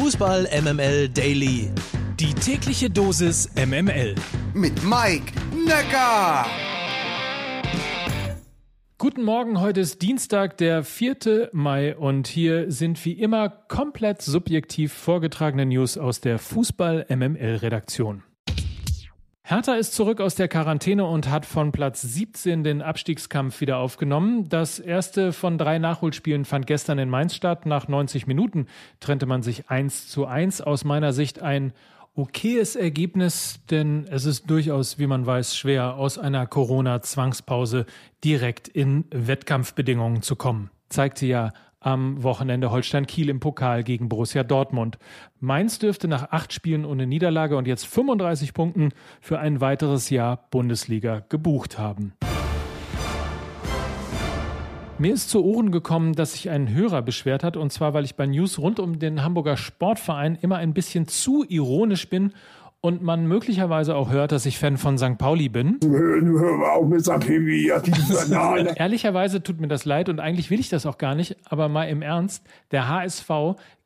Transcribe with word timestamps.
Fußball 0.00 0.46
MML 0.62 1.08
Daily. 1.08 1.72
Die 2.20 2.32
tägliche 2.32 2.88
Dosis 2.88 3.50
MML. 3.56 4.14
Mit 4.54 4.84
Mike 4.84 5.32
Necker. 5.66 6.46
Guten 8.96 9.24
Morgen, 9.24 9.60
heute 9.60 9.80
ist 9.80 10.00
Dienstag, 10.00 10.56
der 10.58 10.84
4. 10.84 11.50
Mai 11.50 11.96
und 11.96 12.28
hier 12.28 12.70
sind 12.70 13.04
wie 13.04 13.14
immer 13.14 13.48
komplett 13.48 14.22
subjektiv 14.22 14.92
vorgetragene 14.92 15.66
News 15.66 15.98
aus 15.98 16.20
der 16.20 16.38
Fußball 16.38 17.06
MML 17.08 17.56
Redaktion. 17.56 18.22
Hertha 19.50 19.76
ist 19.76 19.94
zurück 19.94 20.20
aus 20.20 20.34
der 20.34 20.46
Quarantäne 20.46 21.06
und 21.06 21.30
hat 21.30 21.46
von 21.46 21.72
Platz 21.72 22.02
17 22.02 22.64
den 22.64 22.82
Abstiegskampf 22.82 23.62
wieder 23.62 23.78
aufgenommen. 23.78 24.46
Das 24.50 24.78
erste 24.78 25.32
von 25.32 25.56
drei 25.56 25.78
Nachholspielen 25.78 26.44
fand 26.44 26.66
gestern 26.66 26.98
in 26.98 27.08
Mainz 27.08 27.34
statt. 27.34 27.64
Nach 27.64 27.88
90 27.88 28.26
Minuten 28.26 28.66
trennte 29.00 29.24
man 29.24 29.42
sich 29.42 29.70
1 29.70 30.08
zu 30.08 30.26
1. 30.26 30.60
Aus 30.60 30.84
meiner 30.84 31.14
Sicht 31.14 31.40
ein 31.40 31.72
okayes 32.14 32.76
Ergebnis, 32.76 33.60
denn 33.70 34.06
es 34.10 34.26
ist 34.26 34.50
durchaus, 34.50 34.98
wie 34.98 35.06
man 35.06 35.24
weiß, 35.24 35.56
schwer, 35.56 35.94
aus 35.94 36.18
einer 36.18 36.46
Corona-Zwangspause 36.46 37.86
direkt 38.22 38.68
in 38.68 39.06
Wettkampfbedingungen 39.10 40.20
zu 40.20 40.36
kommen. 40.36 40.68
Zeigte 40.90 41.24
ja 41.24 41.54
am 41.88 42.22
Wochenende 42.22 42.70
Holstein 42.70 43.06
Kiel 43.06 43.30
im 43.30 43.40
Pokal 43.40 43.82
gegen 43.82 44.10
Borussia 44.10 44.44
Dortmund. 44.44 44.98
Mainz 45.40 45.78
dürfte 45.78 46.06
nach 46.06 46.32
acht 46.32 46.52
Spielen 46.52 46.84
ohne 46.84 47.06
Niederlage 47.06 47.56
und 47.56 47.66
jetzt 47.66 47.86
35 47.86 48.52
Punkten 48.52 48.90
für 49.22 49.38
ein 49.38 49.62
weiteres 49.62 50.10
Jahr 50.10 50.48
Bundesliga 50.50 51.22
gebucht 51.30 51.78
haben. 51.78 52.12
Mir 54.98 55.14
ist 55.14 55.30
zu 55.30 55.42
Ohren 55.42 55.70
gekommen, 55.70 56.12
dass 56.12 56.32
sich 56.32 56.50
ein 56.50 56.74
Hörer 56.74 57.00
beschwert 57.00 57.42
hat, 57.42 57.56
und 57.56 57.72
zwar, 57.72 57.94
weil 57.94 58.04
ich 58.04 58.16
bei 58.16 58.26
News 58.26 58.58
rund 58.58 58.80
um 58.80 58.98
den 58.98 59.22
Hamburger 59.22 59.56
Sportverein 59.56 60.36
immer 60.42 60.56
ein 60.56 60.74
bisschen 60.74 61.08
zu 61.08 61.44
ironisch 61.48 62.10
bin 62.10 62.34
und 62.80 63.02
man 63.02 63.26
möglicherweise 63.26 63.96
auch 63.96 64.10
hört, 64.10 64.32
dass 64.32 64.46
ich 64.46 64.58
Fan 64.58 64.76
von 64.76 64.98
St. 64.98 65.18
Pauli 65.18 65.48
bin. 65.48 65.78
Hör 65.82 66.72
auf 66.72 66.86
mit 66.88 67.04
Ehrlicherweise 68.76 69.42
tut 69.42 69.60
mir 69.60 69.68
das 69.68 69.84
leid 69.84 70.08
und 70.08 70.20
eigentlich 70.20 70.50
will 70.50 70.60
ich 70.60 70.68
das 70.68 70.86
auch 70.86 70.98
gar 70.98 71.14
nicht, 71.14 71.36
aber 71.44 71.68
mal 71.68 71.84
im 71.84 72.02
Ernst, 72.02 72.46
der 72.70 72.88
HSV 72.88 73.30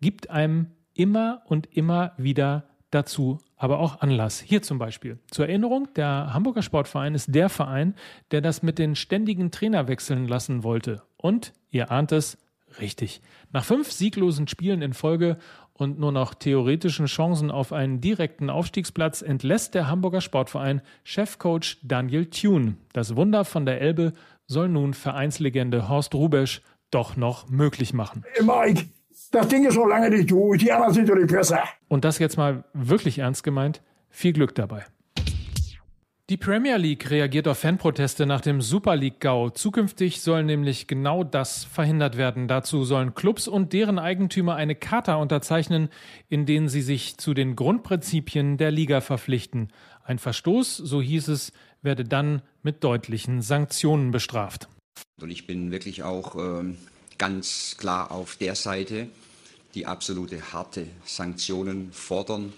gibt 0.00 0.30
einem 0.30 0.66
immer 0.94 1.42
und 1.46 1.74
immer 1.74 2.12
wieder 2.18 2.64
dazu 2.90 3.38
aber 3.62 3.78
auch 3.78 4.00
Anlass. 4.00 4.40
Hier 4.40 4.60
zum 4.60 4.80
Beispiel. 4.80 5.20
Zur 5.30 5.46
Erinnerung, 5.46 5.86
der 5.94 6.34
Hamburger 6.34 6.62
Sportverein 6.62 7.14
ist 7.14 7.32
der 7.32 7.48
Verein, 7.48 7.94
der 8.32 8.40
das 8.40 8.64
mit 8.64 8.76
den 8.76 8.96
ständigen 8.96 9.52
Trainerwechseln 9.52 10.26
lassen 10.26 10.64
wollte. 10.64 11.02
Und, 11.16 11.52
ihr 11.70 11.92
ahnt 11.92 12.10
es, 12.10 12.38
richtig. 12.80 13.20
Nach 13.52 13.64
fünf 13.64 13.92
sieglosen 13.92 14.48
Spielen 14.48 14.82
in 14.82 14.94
Folge 14.94 15.36
und 15.82 15.98
nur 15.98 16.12
noch 16.12 16.34
theoretischen 16.34 17.06
Chancen 17.06 17.50
auf 17.50 17.72
einen 17.72 18.00
direkten 18.00 18.50
Aufstiegsplatz 18.50 19.20
entlässt 19.20 19.74
der 19.74 19.88
Hamburger 19.88 20.20
Sportverein 20.20 20.80
Chefcoach 21.04 21.78
Daniel 21.82 22.26
Thune. 22.26 22.76
Das 22.92 23.16
Wunder 23.16 23.44
von 23.44 23.66
der 23.66 23.80
Elbe 23.80 24.12
soll 24.46 24.68
nun 24.68 24.94
Vereinslegende 24.94 25.88
Horst 25.88 26.14
Rubesch 26.14 26.62
doch 26.90 27.16
noch 27.16 27.48
möglich 27.48 27.92
machen. 27.92 28.24
Mike, 28.40 28.84
das 29.32 29.48
Ding 29.48 29.66
ist 29.66 29.76
noch 29.76 29.86
lange 29.86 30.10
nicht 30.10 30.30
durch. 30.30 30.60
Die 30.60 30.70
anderen 30.70 30.94
sind 30.94 31.08
doch 31.08 31.16
nicht 31.16 31.32
besser. 31.32 31.64
Und 31.88 32.04
das 32.04 32.18
jetzt 32.18 32.36
mal 32.36 32.64
wirklich 32.72 33.18
ernst 33.18 33.42
gemeint. 33.42 33.82
Viel 34.08 34.32
Glück 34.32 34.54
dabei. 34.54 34.84
Die 36.30 36.36
Premier 36.36 36.76
League 36.76 37.10
reagiert 37.10 37.48
auf 37.48 37.58
Fanproteste 37.58 38.26
nach 38.26 38.40
dem 38.40 38.62
Super 38.62 38.94
League-Gau. 38.94 39.50
Zukünftig 39.50 40.20
soll 40.20 40.44
nämlich 40.44 40.86
genau 40.86 41.24
das 41.24 41.64
verhindert 41.64 42.16
werden. 42.16 42.46
Dazu 42.46 42.84
sollen 42.84 43.14
Clubs 43.14 43.48
und 43.48 43.72
deren 43.72 43.98
Eigentümer 43.98 44.54
eine 44.54 44.76
Charta 44.76 45.16
unterzeichnen, 45.16 45.88
in 46.28 46.46
denen 46.46 46.68
sie 46.68 46.80
sich 46.80 47.18
zu 47.18 47.34
den 47.34 47.56
Grundprinzipien 47.56 48.56
der 48.56 48.70
Liga 48.70 49.00
verpflichten. 49.00 49.72
Ein 50.04 50.20
Verstoß, 50.20 50.76
so 50.76 51.02
hieß 51.02 51.26
es, 51.26 51.52
werde 51.82 52.04
dann 52.04 52.42
mit 52.62 52.84
deutlichen 52.84 53.42
Sanktionen 53.42 54.12
bestraft. 54.12 54.68
Und 55.20 55.30
ich 55.30 55.48
bin 55.48 55.72
wirklich 55.72 56.04
auch 56.04 56.36
ähm, 56.36 56.78
ganz 57.18 57.76
klar 57.78 58.12
auf 58.12 58.36
der 58.36 58.54
Seite, 58.54 59.08
die 59.74 59.86
absolute 59.86 60.52
harte 60.52 60.86
Sanktionen 61.04 61.90
fordern. 61.92 62.52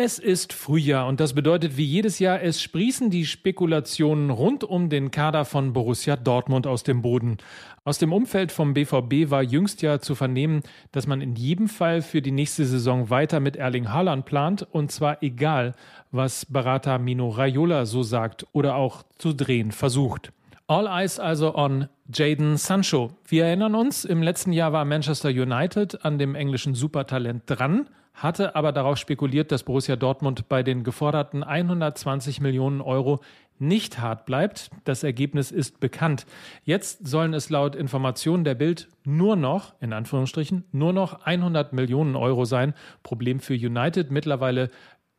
Es 0.00 0.20
ist 0.20 0.52
Frühjahr 0.52 1.08
und 1.08 1.18
das 1.18 1.32
bedeutet 1.32 1.76
wie 1.76 1.84
jedes 1.84 2.20
Jahr, 2.20 2.40
es 2.40 2.62
sprießen 2.62 3.10
die 3.10 3.26
Spekulationen 3.26 4.30
rund 4.30 4.62
um 4.62 4.90
den 4.90 5.10
Kader 5.10 5.44
von 5.44 5.72
Borussia 5.72 6.14
Dortmund 6.14 6.68
aus 6.68 6.84
dem 6.84 7.02
Boden. 7.02 7.38
Aus 7.82 7.98
dem 7.98 8.12
Umfeld 8.12 8.52
vom 8.52 8.74
BVB 8.74 9.28
war 9.28 9.42
jüngst 9.42 9.82
ja 9.82 9.98
zu 9.98 10.14
vernehmen, 10.14 10.62
dass 10.92 11.08
man 11.08 11.20
in 11.20 11.34
jedem 11.34 11.66
Fall 11.66 12.00
für 12.00 12.22
die 12.22 12.30
nächste 12.30 12.64
Saison 12.64 13.10
weiter 13.10 13.40
mit 13.40 13.56
Erling 13.56 13.88
Haaland 13.88 14.24
plant 14.24 14.64
und 14.70 14.92
zwar 14.92 15.20
egal, 15.20 15.74
was 16.12 16.46
Berater 16.46 17.00
Mino 17.00 17.30
Raiola 17.30 17.84
so 17.84 18.04
sagt 18.04 18.46
oder 18.52 18.76
auch 18.76 19.02
zu 19.18 19.32
drehen 19.32 19.72
versucht. 19.72 20.30
All 20.68 20.86
eyes 20.86 21.18
also 21.18 21.56
on 21.56 21.88
Jaden 22.14 22.56
Sancho. 22.56 23.10
Wir 23.26 23.46
erinnern 23.46 23.74
uns, 23.74 24.04
im 24.04 24.22
letzten 24.22 24.52
Jahr 24.52 24.72
war 24.72 24.84
Manchester 24.84 25.30
United 25.30 26.04
an 26.04 26.18
dem 26.18 26.36
englischen 26.36 26.76
Supertalent 26.76 27.42
dran, 27.46 27.88
hatte 28.18 28.56
aber 28.56 28.72
darauf 28.72 28.98
spekuliert, 28.98 29.52
dass 29.52 29.62
Borussia 29.62 29.96
Dortmund 29.96 30.48
bei 30.48 30.62
den 30.62 30.84
geforderten 30.84 31.42
120 31.42 32.40
Millionen 32.40 32.80
Euro 32.80 33.20
nicht 33.60 33.98
hart 33.98 34.26
bleibt. 34.26 34.70
Das 34.84 35.02
Ergebnis 35.02 35.50
ist 35.50 35.80
bekannt. 35.80 36.26
Jetzt 36.64 37.06
sollen 37.06 37.34
es 37.34 37.50
laut 37.50 37.74
Informationen 37.74 38.44
der 38.44 38.54
Bild 38.54 38.88
nur 39.04 39.36
noch, 39.36 39.74
in 39.80 39.92
Anführungsstrichen, 39.92 40.64
nur 40.72 40.92
noch 40.92 41.22
100 41.22 41.72
Millionen 41.72 42.16
Euro 42.16 42.44
sein. 42.44 42.74
Problem 43.02 43.40
für 43.40 43.54
United 43.54 44.10
mittlerweile 44.10 44.70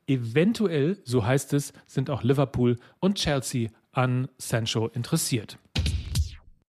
eventuell, 0.08 0.98
so 1.04 1.26
heißt 1.26 1.54
es, 1.54 1.74
sind 1.86 2.10
auch 2.10 2.24
Liverpool 2.24 2.78
und 3.00 3.16
Chelsea 3.16 3.70
an 3.92 4.28
Sancho 4.38 4.88
interessiert. 4.88 5.58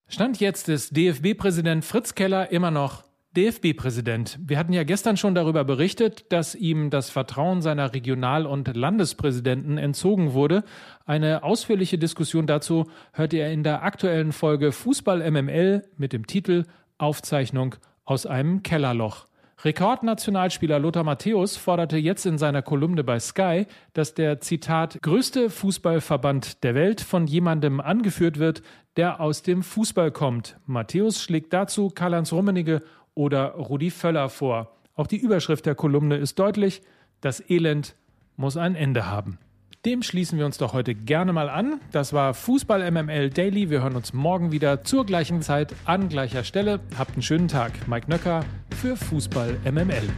Stand 0.08 0.38
jetzt 0.40 0.68
ist 0.68 0.96
DFB-Präsident 0.96 1.84
Fritz 1.84 2.14
Keller 2.14 2.52
immer 2.52 2.70
noch 2.70 3.05
DFB-Präsident. 3.36 4.38
Wir 4.40 4.58
hatten 4.58 4.72
ja 4.72 4.82
gestern 4.82 5.16
schon 5.16 5.34
darüber 5.34 5.64
berichtet, 5.64 6.32
dass 6.32 6.54
ihm 6.54 6.90
das 6.90 7.10
Vertrauen 7.10 7.60
seiner 7.60 7.92
Regional- 7.92 8.46
und 8.46 8.74
Landespräsidenten 8.74 9.76
entzogen 9.76 10.32
wurde. 10.32 10.64
Eine 11.04 11.42
ausführliche 11.42 11.98
Diskussion 11.98 12.46
dazu 12.46 12.86
hört 13.12 13.32
ihr 13.34 13.48
in 13.48 13.62
der 13.62 13.82
aktuellen 13.82 14.32
Folge 14.32 14.72
Fußball 14.72 15.30
MML 15.30 15.84
mit 15.96 16.12
dem 16.12 16.26
Titel 16.26 16.64
Aufzeichnung 16.98 17.74
aus 18.04 18.24
einem 18.24 18.62
Kellerloch. 18.62 19.26
Rekordnationalspieler 19.64 20.78
Lothar 20.78 21.04
Matthäus 21.04 21.56
forderte 21.56 21.96
jetzt 21.96 22.26
in 22.26 22.36
seiner 22.36 22.62
Kolumne 22.62 23.04
bei 23.04 23.18
Sky, 23.18 23.66
dass 23.94 24.14
der 24.14 24.40
Zitat 24.40 24.98
größte 25.02 25.48
Fußballverband 25.48 26.62
der 26.62 26.74
Welt 26.74 27.00
von 27.00 27.26
jemandem 27.26 27.80
angeführt 27.80 28.38
wird, 28.38 28.62
der 28.96 29.20
aus 29.20 29.42
dem 29.42 29.62
Fußball 29.62 30.10
kommt. 30.10 30.58
Matthäus 30.66 31.22
schlägt 31.22 31.52
dazu 31.52 31.88
Karl-Heinz 31.88 32.32
Rummenigge 32.32 32.82
oder 33.16 33.54
Rudi 33.54 33.90
Völler 33.90 34.28
vor. 34.28 34.76
Auch 34.94 35.08
die 35.08 35.16
Überschrift 35.16 35.66
der 35.66 35.74
Kolumne 35.74 36.16
ist 36.16 36.38
deutlich, 36.38 36.82
das 37.20 37.42
Elend 37.50 37.96
muss 38.36 38.56
ein 38.56 38.76
Ende 38.76 39.10
haben. 39.10 39.38
Dem 39.84 40.02
schließen 40.02 40.38
wir 40.38 40.46
uns 40.46 40.58
doch 40.58 40.72
heute 40.72 40.94
gerne 40.94 41.32
mal 41.32 41.48
an. 41.48 41.80
Das 41.92 42.12
war 42.12 42.34
Fußball 42.34 42.90
MML 42.90 43.30
Daily. 43.30 43.70
Wir 43.70 43.82
hören 43.82 43.94
uns 43.94 44.12
morgen 44.12 44.50
wieder 44.52 44.82
zur 44.84 45.06
gleichen 45.06 45.42
Zeit 45.42 45.74
an 45.84 46.08
gleicher 46.08 46.44
Stelle. 46.44 46.80
Habt 46.98 47.12
einen 47.12 47.22
schönen 47.22 47.48
Tag. 47.48 47.86
Mike 47.86 48.10
Nöcker 48.10 48.44
für 48.80 48.96
Fußball 48.96 49.58
MML. 49.64 50.08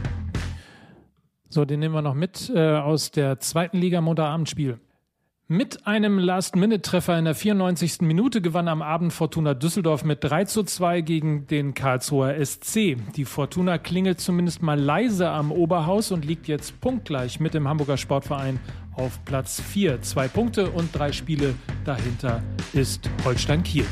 So, 1.49 1.65
den 1.65 1.79
nehmen 1.79 1.93
wir 1.93 2.01
noch 2.01 2.15
mit 2.15 2.51
äh, 2.53 2.77
aus 2.77 3.11
der 3.11 3.39
zweiten 3.39 3.77
Liga 3.77 4.01
Montagabendspiel. 4.01 4.79
Mit 5.51 5.87
einem 5.87 6.19
Last-Minute-Treffer 6.19 7.17
in 7.17 7.25
der 7.25 7.33
94. 7.33 8.01
Minute 8.01 8.39
gewann 8.39 8.67
am 8.67 8.83
Abend 8.83 9.11
Fortuna 9.11 9.55
Düsseldorf 9.55 10.03
mit 10.03 10.23
3 10.23 10.45
zu 10.45 10.61
2 10.61 11.01
gegen 11.01 11.47
den 11.47 11.73
Karlsruher 11.73 12.35
SC. 12.45 12.97
Die 13.15 13.25
Fortuna 13.25 13.79
klingelt 13.79 14.19
zumindest 14.19 14.61
mal 14.61 14.79
leise 14.79 15.27
am 15.27 15.51
Oberhaus 15.51 16.11
und 16.11 16.23
liegt 16.23 16.47
jetzt 16.47 16.79
punktgleich 16.81 17.39
mit 17.39 17.55
dem 17.55 17.67
Hamburger 17.67 17.97
Sportverein 17.97 18.59
auf 18.93 19.25
Platz 19.25 19.59
4. 19.59 20.03
Zwei 20.03 20.27
Punkte 20.27 20.69
und 20.69 20.95
drei 20.95 21.11
Spiele 21.11 21.55
dahinter 21.83 22.43
ist 22.73 23.09
Holstein 23.25 23.63
Kiel. 23.63 23.85